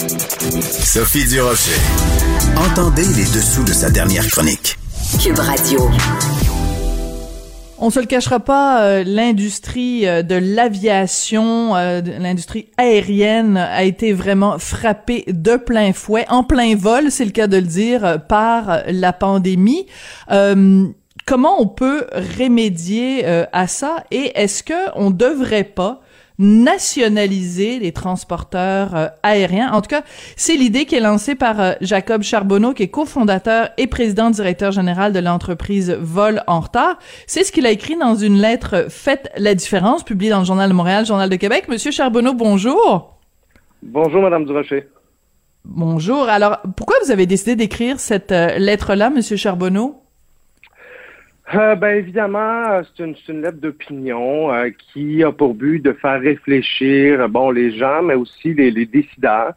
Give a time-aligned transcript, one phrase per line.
[0.00, 1.78] Sophie Durocher.
[2.56, 4.78] Entendez les dessous de sa dernière chronique.
[5.22, 5.90] Cube Radio.
[7.78, 14.14] On se le cachera pas, euh, l'industrie euh, de l'aviation, euh, l'industrie aérienne a été
[14.14, 18.82] vraiment frappée de plein fouet, en plein vol, c'est le cas de le dire, par
[18.86, 19.86] la pandémie.
[21.26, 22.06] comment on peut
[22.38, 24.04] remédier à ça?
[24.10, 26.00] Et est-ce que on devrait pas
[26.40, 29.70] nationaliser les transporteurs euh, aériens.
[29.72, 30.02] En tout cas,
[30.36, 34.72] c'est l'idée qui est lancée par euh, Jacob Charbonneau, qui est cofondateur et président directeur
[34.72, 36.98] général de l'entreprise Vol en retard.
[37.26, 40.68] C'est ce qu'il a écrit dans une lettre Faites la différence, publiée dans le Journal
[40.68, 41.66] de Montréal, Journal de Québec.
[41.68, 43.18] Monsieur Charbonneau, bonjour.
[43.82, 44.86] Bonjour, Madame Durocher.
[45.64, 46.28] Bonjour.
[46.28, 50.02] Alors, pourquoi vous avez décidé d'écrire cette euh, lettre-là, Monsieur Charbonneau?
[51.52, 52.38] Euh, ben évidemment,
[52.70, 57.50] euh, c'est une, une, lettre d'opinion euh, qui a pour but de faire réfléchir bon
[57.50, 59.54] les gens, mais aussi les, les décideurs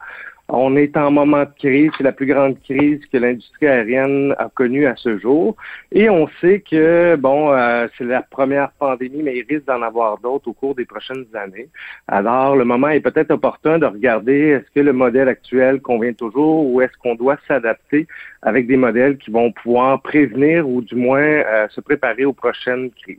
[0.49, 4.50] on est en moment de crise, c'est la plus grande crise que l'industrie aérienne a
[4.50, 5.55] connue à ce jour.
[5.91, 10.19] Et on sait que, bon, euh, c'est la première pandémie, mais il risque d'en avoir
[10.19, 11.69] d'autres au cours des prochaines années.
[12.08, 16.67] Alors, le moment est peut-être opportun de regarder est-ce que le modèle actuel convient toujours
[16.67, 18.05] ou est-ce qu'on doit s'adapter
[18.41, 22.91] avec des modèles qui vont pouvoir prévenir ou du moins euh, se préparer aux prochaines
[22.91, 23.17] crises.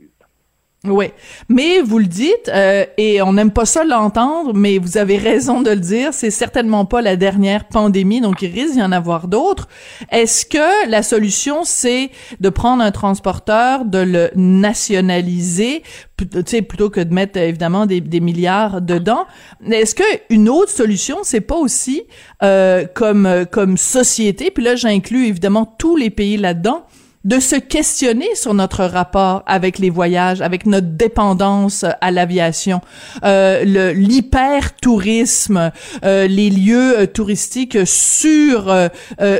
[0.87, 1.07] Oui,
[1.49, 5.61] mais vous le dites, euh, et on n'aime pas ça l'entendre, mais vous avez raison
[5.61, 9.27] de le dire, c'est certainement pas la dernière pandémie, donc il risque d'y en avoir
[9.27, 9.67] d'autres.
[10.11, 15.81] Est-ce que la solution, c'est de prendre un transporteur, de le nationaliser,
[16.15, 19.25] plutôt que de mettre évidemment des, milliards dedans?
[19.69, 22.03] Est-ce que une autre solution, c'est pas aussi
[22.43, 26.85] euh, comme comme société, puis là j'inclus évidemment tous les pays là-dedans,
[27.25, 32.81] de se questionner sur notre rapport avec les voyages, avec notre dépendance à l'aviation,
[33.23, 35.71] euh, le l'hyper-tourisme,
[36.03, 38.89] euh, les lieux euh, touristiques sur euh,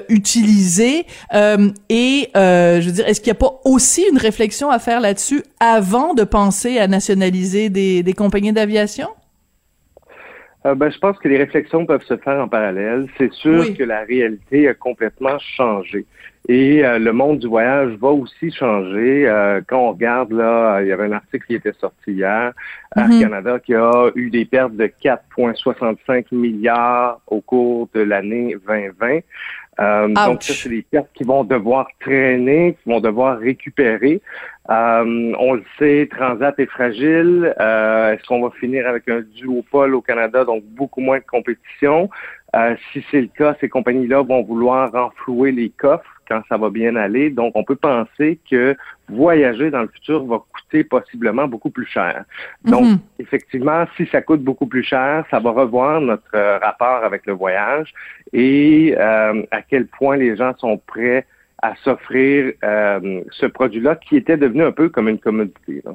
[0.09, 1.06] utilisés
[1.90, 5.44] et je veux dire, est-ce qu'il n'y a pas aussi une réflexion à faire là-dessus
[5.59, 9.09] avant de penser à nationaliser des compagnies d'aviation?
[10.74, 13.08] Ben, je pense que les réflexions peuvent se faire en parallèle.
[13.18, 16.06] C'est sûr que la réalité a complètement changé.
[16.48, 19.28] Et euh, le monde du voyage va aussi changer.
[19.28, 22.53] Euh, quand on regarde, là, il y avait un article qui était sorti hier,
[22.96, 23.20] Air mhm.
[23.20, 29.20] Canada qui a eu des pertes de 4,65 milliards au cours de l'année 2020.
[29.80, 34.22] Euh, donc, ça, c'est des pertes qui vont devoir traîner, qui vont devoir récupérer.
[34.69, 37.53] Euh, on le sait, Transat est fragile.
[37.59, 42.09] Euh, est-ce qu'on va finir avec un duopole au Canada, donc beaucoup moins de compétition?
[42.94, 46.96] si c'est le cas, ces compagnies-là vont vouloir renflouer les coffres quand ça va bien
[46.96, 47.30] aller.
[47.30, 48.75] Donc, on peut penser que
[49.09, 52.25] voyager dans le futur va coûter possiblement beaucoup plus cher.
[52.63, 53.00] Donc, mhm.
[53.19, 57.34] effectivement, si ça coûte beaucoup plus cher, ça va revoir notre euh, rapport avec le
[57.34, 57.94] voyage
[58.34, 61.25] et euh, à quel point les gens sont prêts
[61.62, 65.81] à s'offrir euh, ce produit-là qui était devenu un peu comme une commodité.
[65.84, 65.91] Là.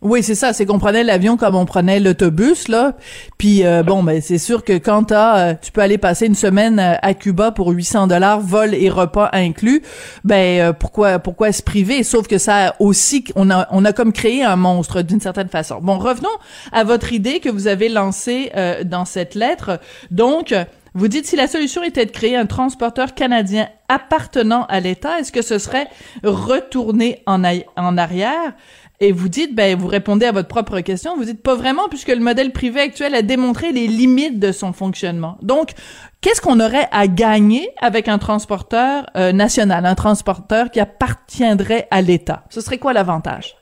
[0.00, 0.52] Oui, c'est ça.
[0.52, 2.92] C'est qu'on prenait l'avion comme on prenait l'autobus, là.
[3.36, 6.36] Puis euh, bon, ben c'est sûr que quand as, euh, tu peux aller passer une
[6.36, 9.82] semaine euh, à Cuba pour 800 dollars, vol et repas inclus.
[10.22, 12.04] Ben pourquoi pourquoi se priver?
[12.04, 15.80] Sauf que ça aussi, on a on a comme créé un monstre d'une certaine façon.
[15.82, 16.28] Bon, revenons
[16.70, 18.52] à votre idée que vous avez lancée
[18.84, 19.80] dans cette lettre.
[20.12, 20.54] Donc
[20.94, 25.32] vous dites si la solution était de créer un transporteur canadien appartenant à l'État, est-ce
[25.32, 25.88] que ce serait
[26.22, 27.42] retourner en,
[27.76, 28.52] en arrière?
[29.00, 32.08] Et vous dites, ben, vous répondez à votre propre question, vous dites pas vraiment puisque
[32.08, 35.38] le modèle privé actuel a démontré les limites de son fonctionnement.
[35.40, 35.72] Donc,
[36.20, 42.02] qu'est-ce qu'on aurait à gagner avec un transporteur euh, national, un transporteur qui appartiendrait à
[42.02, 42.44] l'État?
[42.50, 43.56] Ce serait quoi l'avantage?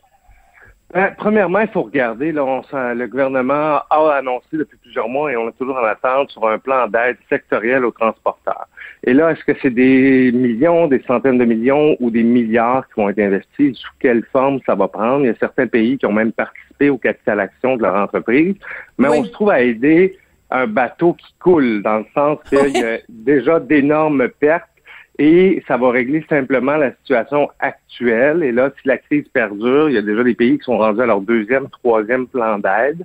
[0.96, 2.32] Ben, premièrement, il faut regarder.
[2.32, 6.31] Là, on, le gouvernement a annoncé depuis plusieurs mois et on est toujours en attente
[6.31, 8.66] sur un plan d'aide sectorielle aux transporteurs.
[9.04, 12.98] Et là, est-ce que c'est des millions, des centaines de millions ou des milliards qui
[12.98, 13.76] vont être investis?
[13.76, 15.20] Sous quelle forme ça va prendre?
[15.20, 18.54] Il y a certains pays qui ont même participé au capital action de leur entreprise.
[18.96, 20.16] Mais on se trouve à aider
[20.50, 24.70] un bateau qui coule, dans le sens qu'il y a déjà d'énormes pertes
[25.18, 28.42] et ça va régler simplement la situation actuelle.
[28.42, 31.00] Et là, si la crise perdure, il y a déjà des pays qui sont rendus
[31.00, 33.02] à leur deuxième, troisième plan d'aide.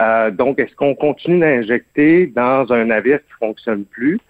[0.00, 4.20] Euh, donc, est-ce qu'on continue d'injecter dans un navire qui fonctionne plus?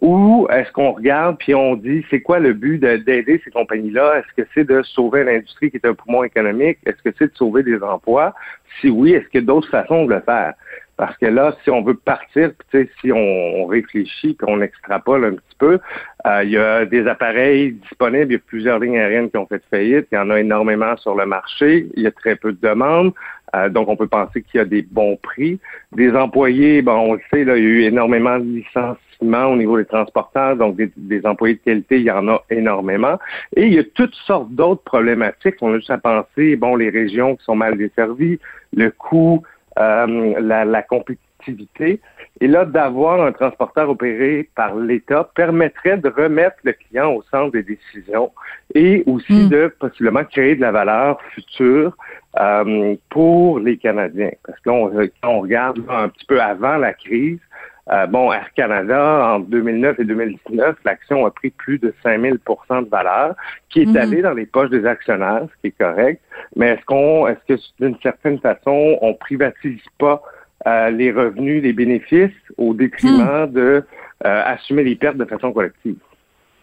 [0.00, 4.18] Ou est-ce qu'on regarde puis on dit c'est quoi le but d'aider ces compagnies-là?
[4.18, 6.78] Est-ce que c'est de sauver l'industrie qui est un poumon économique?
[6.84, 8.34] Est-ce que c'est de sauver des emplois?
[8.80, 10.54] Si oui, est-ce qu'il y a d'autres façons de le faire?
[10.96, 15.56] Parce que là, si on veut partir, si on, réfléchit puis on extrapole un petit
[15.58, 15.78] peu,
[16.26, 19.46] euh, il y a des appareils disponibles, il y a plusieurs lignes aériennes qui ont
[19.46, 22.52] fait faillite, il y en a énormément sur le marché, il y a très peu
[22.52, 23.12] de demandes.
[23.54, 25.58] Euh, donc, on peut penser qu'il y a des bons prix.
[25.92, 29.76] Des employés, bon, on le sait, il y a eu énormément de licenciements au niveau
[29.76, 33.18] des transporteurs, donc des, des employés de qualité, il y en a énormément.
[33.56, 35.56] Et il y a toutes sortes d'autres problématiques.
[35.60, 38.38] On a juste à penser, bon, les régions qui sont mal desservies,
[38.74, 39.42] le coût,
[39.78, 42.00] euh, la, la, compétitivité.
[42.40, 47.52] Et là, d'avoir un transporteur opéré par l'État permettrait de remettre le client au centre
[47.52, 48.32] des décisions
[48.74, 49.48] et aussi hmm.
[49.48, 51.96] de possiblement créer de la valeur future
[52.38, 54.30] euh, pour les Canadiens.
[54.46, 54.88] Parce que là, on,
[55.22, 57.40] quand on regarde un petit peu avant la crise,
[57.90, 62.88] euh, bon, Air Canada, en 2009 et 2019, l'action a pris plus de 5000% de
[62.88, 63.34] valeur,
[63.70, 63.96] qui est mhm.
[63.96, 66.22] allée dans les poches des actionnaires, ce qui est correct.
[66.54, 70.22] Mais est-ce qu'on, est-ce que d'une certaine façon, on privatise pas
[70.66, 73.52] euh, les revenus, les bénéfices, au détriment hmm.
[73.52, 73.84] de
[74.24, 75.96] euh, assumer les pertes de façon collective?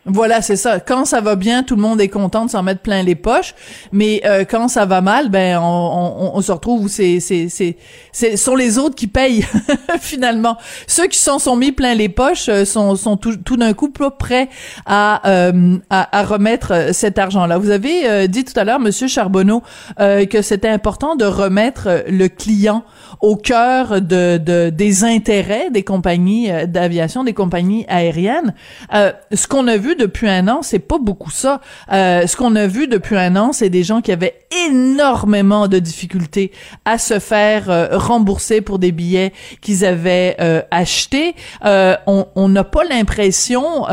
[0.06, 0.80] Voilà, c'est ça.
[0.80, 3.54] Quand ça va bien, tout le monde est content de s'en mettre plein les poches,
[3.92, 7.75] mais euh, quand ça va mal, ben on, on, se retrouve où c'est c'est c'est
[8.13, 9.46] c'est sont les autres qui payent
[10.00, 10.57] finalement.
[10.88, 13.90] Ceux qui s'en sont mis plein les poches euh, sont sont tout, tout d'un coup
[13.90, 14.48] prêts
[14.86, 17.57] à, euh, à, à remettre cet argent-là.
[17.57, 19.63] Vous avez dit tout à l'heure, Monsieur Charbonneau,
[19.98, 22.84] que c'était important de remettre le client
[23.19, 28.54] au cœur de, de des intérêts des compagnies d'aviation, des compagnies aériennes.
[28.92, 31.62] ce qu'on a vu depuis un an, c'est pas beaucoup ça.
[31.91, 34.36] Euh, ce qu'on a vu depuis un an, c'est des gens qui avaient
[34.68, 36.51] énormément de difficultés
[36.86, 41.36] à se faire euh, rembourser pour des billets qu'ils avaient euh, achetés.
[41.63, 43.86] on n'a pas l'impression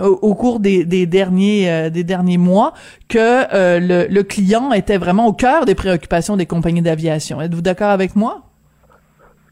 [0.00, 2.72] au, cours des, derniers des derniers mois
[3.08, 7.40] que le, le client était vraiment au cœur des préoccupations des compagnies d'aviation.
[7.40, 8.51] Êtes-vous d'accord avec moi?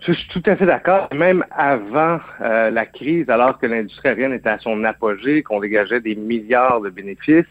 [0.07, 1.09] Je suis tout à fait d'accord.
[1.15, 6.01] Même avant euh, la crise, alors que l'industrie aérienne était à son apogée, qu'on dégageait
[6.01, 7.45] des milliards de bénéfices,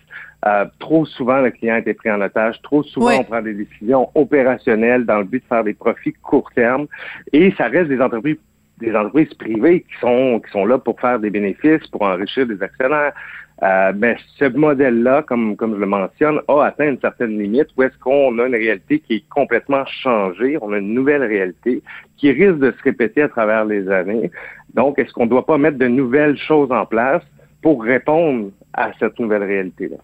[0.46, 2.60] euh, trop souvent le client était pris en otage.
[2.64, 6.50] Trop souvent, on prend des décisions opérationnelles dans le but de faire des profits court
[6.56, 6.88] terme.
[7.34, 8.38] Et ça reste des entreprises
[8.80, 12.64] des entreprises privées qui sont qui sont là pour faire des bénéfices, pour enrichir des
[12.64, 13.12] actionnaires.
[13.62, 17.84] Euh, mais ce modèle-là, comme, comme je le mentionne, a atteint une certaine limite où
[17.84, 21.82] est-ce qu'on a une réalité qui est complètement changée, on a une nouvelle réalité
[22.16, 24.32] qui risque de se répéter à travers les années.
[24.74, 27.24] Donc, est-ce qu'on ne doit pas mettre de nouvelles choses en place
[27.62, 29.98] pour répondre à cette nouvelle réalité-là?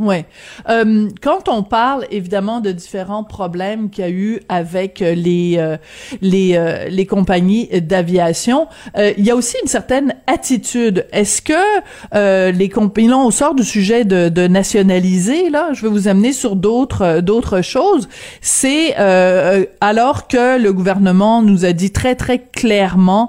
[0.00, 0.24] Ouais.
[0.70, 5.56] Euh, quand on parle évidemment de différents problèmes qu'il y a eu avec euh, les
[5.58, 5.76] euh,
[6.22, 8.66] les euh, les compagnies d'aviation,
[8.96, 11.06] il y a aussi une certaine attitude.
[11.12, 15.88] Est-ce que les compagnies là on sort du sujet de, de nationaliser là, je vais
[15.88, 18.08] vous amener sur d'autres d'autres choses.
[18.40, 18.94] C'est
[19.80, 23.28] alors que le gouvernement nous a dit très très clairement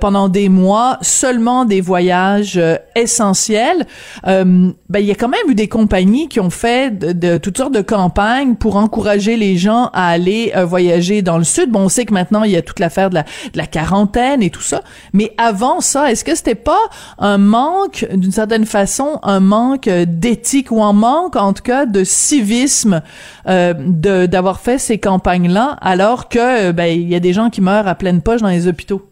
[0.00, 2.60] pendant des mois seulement des voyages
[2.96, 3.86] essentiels.
[4.24, 7.74] ben il y a quand même eu des compagnies qui ont fait de, toutes sortes
[7.74, 11.70] de campagnes pour encourager les gens à aller euh, voyager dans le sud.
[11.70, 14.42] Bon, on sait que maintenant il y a toute l'affaire de la, de la quarantaine
[14.42, 14.82] et tout ça,
[15.12, 16.80] mais avant ça, est-ce que c'était pas
[17.18, 22.04] un manque, d'une certaine façon, un manque d'éthique ou un manque, en tout cas, de
[22.04, 23.02] civisme
[23.48, 23.74] euh,
[24.26, 27.94] d'avoir fait ces campagnes-là, alors que ben il y a des gens qui meurent à
[27.94, 29.09] pleine poche dans les hôpitaux?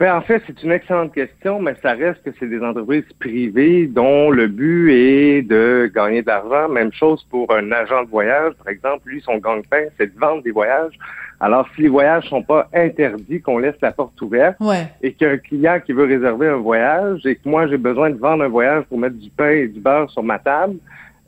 [0.00, 3.86] Ben, en fait, c'est une excellente question, mais ça reste que c'est des entreprises privées
[3.86, 6.70] dont le but est de gagner de l'argent.
[6.70, 9.10] Même chose pour un agent de voyage, par exemple.
[9.10, 10.94] Lui, son gagne-pain, c'est de vendre des voyages.
[11.38, 14.56] Alors, si les voyages sont pas interdits, qu'on laisse la porte ouverte,
[15.02, 18.42] et qu'un client qui veut réserver un voyage et que moi, j'ai besoin de vendre
[18.42, 20.76] un voyage pour mettre du pain et du beurre sur ma table,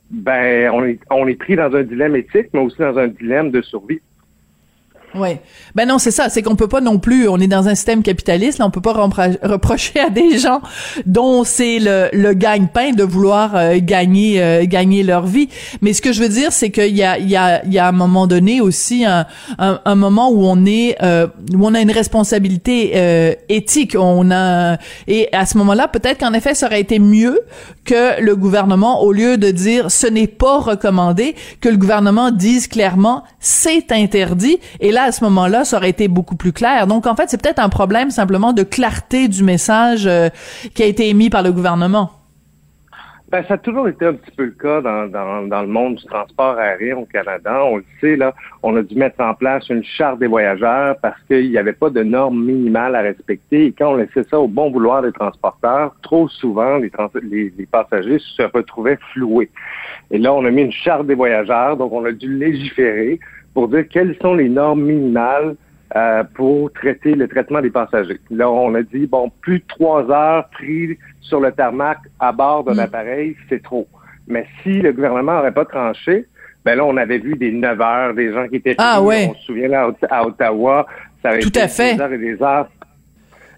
[0.09, 3.51] ben, on est, on est pris dans un dilemme éthique, mais aussi dans un dilemme
[3.51, 4.01] de survie.
[5.15, 5.37] Oui.
[5.75, 6.29] Ben non, c'est ça.
[6.29, 7.27] C'est qu'on peut pas non plus.
[7.27, 8.57] On est dans un système capitaliste.
[8.57, 8.93] Là, on peut pas
[9.43, 10.61] reprocher à des gens
[11.05, 15.49] dont c'est le, le gagne-pain de vouloir euh, gagner euh, gagner leur vie.
[15.81, 17.79] Mais ce que je veux dire, c'est qu'il y a il y a il y
[17.79, 19.25] a un moment donné aussi un,
[19.59, 23.95] un, un moment où on est euh, où on a une responsabilité éthique.
[23.99, 24.77] On a
[25.07, 27.39] et à ce moment-là, peut-être qu'en effet, ça aurait été mieux
[27.85, 32.67] que le gouvernement, au lieu de dire ce n'est pas recommandé, que le gouvernement dise
[32.67, 34.57] clairement c'est interdit.
[34.79, 36.87] Et là à ce moment-là, ça aurait été beaucoup plus clair.
[36.87, 40.29] Donc, en fait, c'est peut-être un problème simplement de clarté du message euh,
[40.73, 42.11] qui a été émis par le gouvernement.
[43.33, 45.07] Ben, ça a toujours été un petit peu le cas dans,
[45.47, 47.63] dans, le monde du transport aérien au Canada.
[47.65, 48.31] On le sait, là,
[48.61, 51.89] on a dû mettre en place une charte des voyageurs parce qu'il n'y avait pas
[51.89, 53.65] de normes minimales à respecter.
[53.65, 58.43] Et quand on laissait ça au bon vouloir des transporteurs, trop souvent, les passagers se
[58.43, 59.49] retrouvaient floués.
[60.11, 63.19] Et là, on a mis une charte des voyageurs, donc on a dû légiférer
[63.53, 65.55] pour dire quelles sont les normes minimales
[65.95, 68.19] euh, pour traiter le traitement des passagers.
[68.31, 72.63] Là, on a dit, bon, plus de trois heures pris sur le tarmac à bord
[72.63, 72.79] d'un mm.
[72.79, 73.87] appareil, c'est trop.
[74.27, 76.25] Mais si le gouvernement n'aurait pas tranché,
[76.65, 79.27] ben là, on avait vu des neuf heures, des gens qui étaient ah, ouais.
[79.29, 80.87] on se souvient là à Ottawa,
[81.21, 81.95] ça avait Tout été à fait.
[81.95, 82.67] des heures et des heures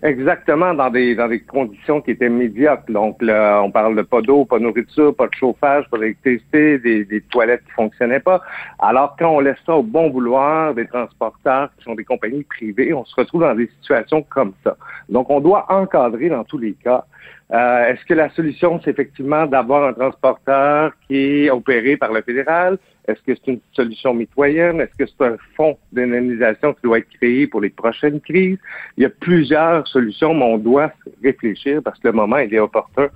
[0.04, 2.92] Exactement, dans des dans des conditions qui étaient médiocres.
[2.92, 6.78] Donc là, on parle de pas d'eau, pas de nourriture, pas de chauffage, pas d'électricité,
[6.80, 8.42] des, des toilettes qui fonctionnaient pas.
[8.80, 12.94] Alors quand on laisse ça au bon vouloir des transporteurs qui sont des compagnies privées,
[12.94, 14.76] on se retrouve dans des situations comme ça.
[15.10, 17.06] Donc on doit encadrer dans tous les cas.
[17.54, 22.22] Euh, Est-ce que la solution, c'est effectivement d'avoir un transporteur qui est opéré par le
[22.22, 22.78] fédéral?
[23.08, 24.82] Est-ce que c'est une solution mitoyenne?
[24.82, 28.58] Est-ce que c'est un fonds d'indemnisation qui doit être créé pour les prochaines crises?
[28.98, 30.92] Il y a plusieurs solutions, mais on doit
[31.24, 33.10] réfléchir parce que le moment, est opportun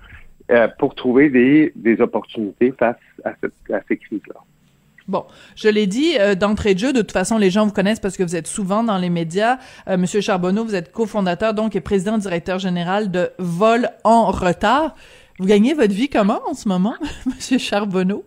[0.51, 3.33] euh, pour trouver des, opportunités face à
[3.87, 4.41] ces crises-là.
[5.09, 6.93] Bon, je l'ai dit euh, d'entrée de jeu.
[6.93, 9.57] De toute façon, les gens vous connaissent parce que vous êtes souvent dans les médias.
[9.87, 14.93] Euh, Monsieur Charbonneau, vous êtes cofondateur donc et président directeur général de Vol en retard.
[15.39, 16.93] Vous gagnez votre vie comment en ce moment,
[17.25, 18.23] Monsieur Charbonneau?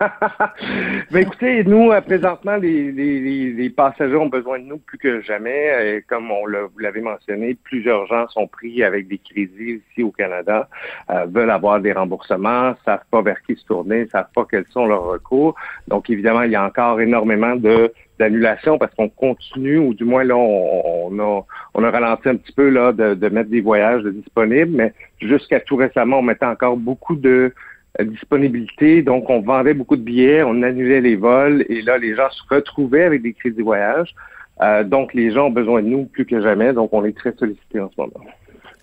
[1.10, 5.20] ben écoutez, nous, euh, présentement, les, les, les, passagers ont besoin de nous plus que
[5.20, 5.96] jamais.
[5.96, 10.10] Et comme on vous l'avez mentionné, plusieurs gens sont pris avec des crédits ici au
[10.10, 10.68] Canada,
[11.10, 14.86] euh, veulent avoir des remboursements, savent pas vers qui se tourner, savent pas quels sont
[14.86, 15.54] leurs recours.
[15.88, 20.24] Donc, évidemment, il y a encore énormément de d'annulation parce qu'on continue, ou du moins
[20.24, 24.02] là, on, a, on a ralenti un petit peu là de, de mettre des voyages
[24.04, 24.92] disponibles, mais
[25.22, 27.54] jusqu'à tout récemment, on mettait encore beaucoup de
[27.98, 29.02] disponibilité.
[29.02, 32.42] Donc, on vendait beaucoup de billets, on annulait les vols et là, les gens se
[32.48, 34.14] retrouvaient avec des crédits voyage.
[34.62, 36.72] Euh, donc, les gens ont besoin de nous plus que jamais.
[36.72, 38.24] Donc, on est très sollicités en ce moment.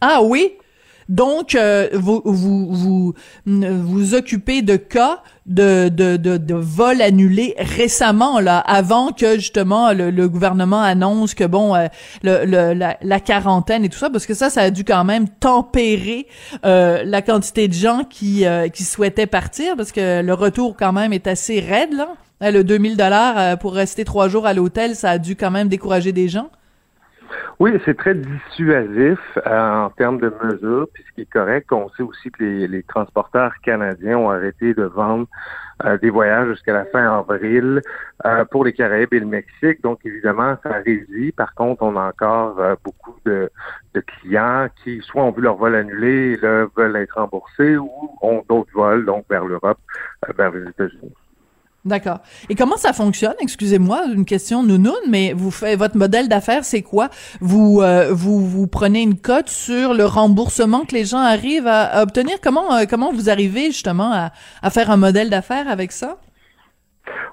[0.01, 0.53] Ah oui?
[1.09, 3.13] Donc, euh, vous, vous, vous
[3.45, 9.93] vous occupez de cas de, de, de, de vols annulés récemment, là, avant que justement
[9.93, 11.87] le, gouvernement annonce que bon, euh,
[12.23, 15.29] le, la, la, quarantaine et tout ça, parce que ça, ça a dû quand même
[15.29, 16.27] tempérer
[16.65, 21.13] euh, la quantité de gens qui, qui souhaitaient partir, parce que le retour quand même
[21.13, 22.09] est assez raide, là.
[22.39, 26.11] Le 2000 dollars pour rester trois jours à l'hôtel, ça a dû quand même décourager
[26.11, 26.49] des gens.
[27.59, 31.89] Oui, c'est très dissuasif euh, en termes de mesures, puis ce qui est correct, on
[31.89, 35.25] sait aussi que les, transporteurs canadiens ont arrêté de vendre
[35.83, 37.81] euh, des voyages jusqu'à la fin avril
[38.27, 39.81] euh, pour les Caraïbes et le Mexique.
[39.81, 41.31] Donc, évidemment, ça réduit.
[41.31, 43.49] Par contre, on a encore beaucoup de,
[44.05, 47.89] clients qui soit ont vu leur vol annulé, là, veulent être remboursés ou
[48.21, 49.79] ont d'autres vols, donc vers l'Europe,
[50.37, 51.15] vers les États-Unis.
[51.87, 52.19] D'accord.
[52.49, 53.35] Et comment ça fonctionne?
[53.39, 57.07] Excusez-moi, une question nounoun, mais vous faites votre modèle d'affaires, c'est quoi?
[57.39, 62.03] Vous euh, vous vous prenez une cote sur le remboursement que les gens arrivent à,
[62.03, 62.39] obtenir?
[62.43, 66.17] Comment euh, comment vous arrivez justement à, faire un modèle d'affaires avec ça?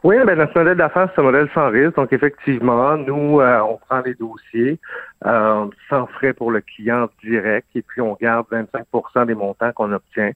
[0.05, 1.97] Oui, ben notre modèle d'affaires, c'est un modèle sans risque.
[1.97, 4.79] Donc, effectivement, nous, euh, on prend les dossiers
[5.25, 10.31] sans frais pour le client direct et puis on garde 25% des montants qu'on obtient,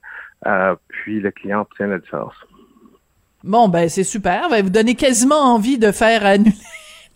[0.89, 2.35] puis le client obtient la différence.
[3.43, 4.49] Bon, ben c'est super.
[4.49, 6.53] Ben, vous donnez quasiment envie de faire annuler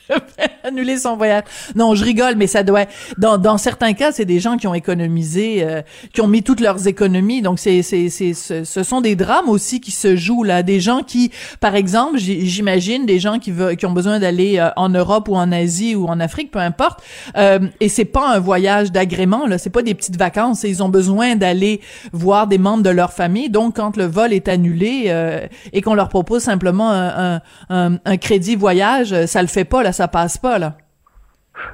[0.63, 1.43] annuler son voyage.
[1.75, 2.85] Non, je rigole, mais ça doit.
[3.17, 5.81] Dans, dans certains cas, c'est des gens qui ont économisé, euh,
[6.13, 7.41] qui ont mis toutes leurs économies.
[7.41, 10.63] Donc, c'est, c'est, c'est, ce sont des drames aussi qui se jouent là.
[10.63, 14.69] Des gens qui, par exemple, j'imagine des gens qui veulent, qui ont besoin d'aller euh,
[14.75, 17.01] en Europe ou en Asie ou en Afrique, peu importe.
[17.37, 19.57] Euh, et c'est pas un voyage d'agrément là.
[19.57, 20.63] C'est pas des petites vacances.
[20.63, 21.81] Ils ont besoin d'aller
[22.11, 23.49] voir des membres de leur famille.
[23.49, 28.17] Donc, quand le vol est annulé euh, et qu'on leur propose simplement un, un, un,
[28.17, 30.77] crédit voyage, ça le fait pas là ça passe pas, là.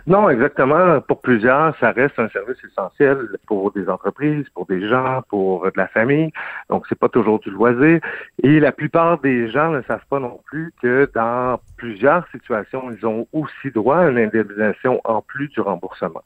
[0.08, 1.02] Non, exactement.
[1.02, 5.78] Pour plusieurs, ça reste un service essentiel pour des entreprises, pour des gens, pour de
[5.78, 6.32] la famille.
[6.70, 8.00] Donc, c'est pas toujours du loisir.
[8.44, 13.06] Et la plupart des gens ne savent pas non plus que dans plusieurs situations, ils
[13.06, 16.24] ont aussi droit à une indemnisation en plus du remboursement.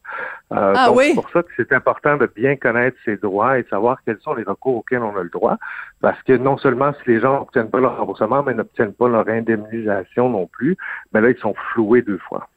[0.51, 1.09] Euh, ah, oui?
[1.09, 4.19] C'est pour ça que c'est important de bien connaître ses droits et de savoir quels
[4.19, 5.57] sont les recours auxquels on a le droit.
[6.01, 9.27] Parce que non seulement si les gens n'obtiennent pas leur remboursement, mais n'obtiennent pas leur
[9.27, 10.77] indemnisation non plus,
[11.13, 12.47] mais là, ils sont floués deux fois.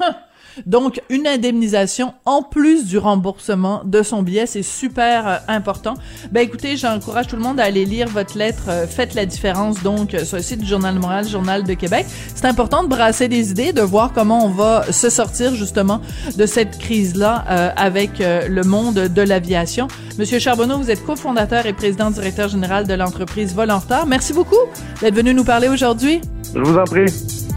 [0.66, 5.94] Donc, une indemnisation en plus du remboursement de son billet, c'est super euh, important.
[6.32, 9.82] Ben écoutez, j'encourage tout le monde à aller lire votre lettre euh, Faites la différence
[9.82, 12.06] donc sur le site du Journal de Montréal, Journal de Québec.
[12.34, 16.00] C'est important de brasser des idées, de voir comment on va se sortir justement
[16.36, 19.88] de cette crise-là euh, avec le monde de l'aviation.
[20.18, 24.06] Monsieur Charbonneau, vous êtes cofondateur et président directeur général de l'entreprise Volantar.
[24.06, 24.56] Merci beaucoup
[25.00, 26.20] d'être venu nous parler aujourd'hui.
[26.54, 27.47] Je vous en prie.